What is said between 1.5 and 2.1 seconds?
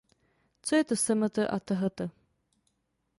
a tht